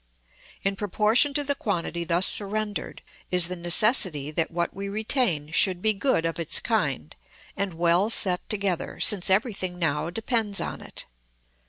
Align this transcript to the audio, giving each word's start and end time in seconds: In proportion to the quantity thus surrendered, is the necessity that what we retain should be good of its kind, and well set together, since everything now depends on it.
In 0.63 0.75
proportion 0.75 1.31
to 1.35 1.43
the 1.43 1.53
quantity 1.53 2.03
thus 2.03 2.25
surrendered, 2.25 3.03
is 3.29 3.49
the 3.49 3.55
necessity 3.55 4.31
that 4.31 4.49
what 4.49 4.73
we 4.73 4.89
retain 4.89 5.51
should 5.51 5.79
be 5.79 5.93
good 5.93 6.25
of 6.25 6.39
its 6.39 6.59
kind, 6.59 7.15
and 7.55 7.75
well 7.75 8.09
set 8.09 8.49
together, 8.49 8.99
since 8.99 9.29
everything 9.29 9.77
now 9.77 10.09
depends 10.09 10.59
on 10.59 10.81
it. 10.81 11.05